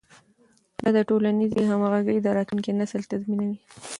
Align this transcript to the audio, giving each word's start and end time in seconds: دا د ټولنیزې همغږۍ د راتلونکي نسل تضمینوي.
دا 0.83 0.89
د 0.95 0.97
ټولنیزې 1.09 1.61
همغږۍ 1.71 2.17
د 2.21 2.27
راتلونکي 2.37 2.71
نسل 2.79 3.01
تضمینوي. 3.11 3.57